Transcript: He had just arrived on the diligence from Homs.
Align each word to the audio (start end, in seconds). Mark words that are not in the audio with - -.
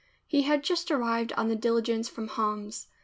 He 0.25 0.41
had 0.41 0.63
just 0.63 0.89
arrived 0.89 1.31
on 1.33 1.47
the 1.47 1.55
diligence 1.55 2.09
from 2.09 2.27
Homs. 2.29 2.87